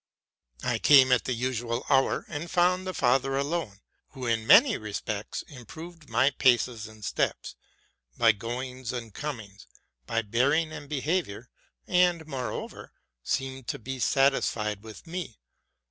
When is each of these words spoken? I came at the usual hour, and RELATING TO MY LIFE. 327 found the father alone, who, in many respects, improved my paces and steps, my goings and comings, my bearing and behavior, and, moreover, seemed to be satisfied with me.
I 0.63 0.79
came 0.79 1.11
at 1.11 1.25
the 1.25 1.33
usual 1.33 1.85
hour, 1.87 2.25
and 2.27 2.49
RELATING 2.49 2.49
TO 2.49 2.59
MY 2.95 3.17
LIFE. 3.17 3.21
327 3.21 3.21
found 3.21 3.21
the 3.21 3.29
father 3.29 3.37
alone, 3.37 3.79
who, 4.13 4.25
in 4.25 4.47
many 4.47 4.75
respects, 4.75 5.43
improved 5.43 6.09
my 6.09 6.31
paces 6.31 6.87
and 6.87 7.05
steps, 7.05 7.53
my 8.17 8.31
goings 8.31 8.91
and 8.91 9.13
comings, 9.13 9.67
my 10.07 10.23
bearing 10.23 10.71
and 10.71 10.89
behavior, 10.89 11.51
and, 11.85 12.25
moreover, 12.25 12.93
seemed 13.21 13.67
to 13.67 13.77
be 13.77 13.99
satisfied 13.99 14.81
with 14.81 15.05
me. 15.05 15.37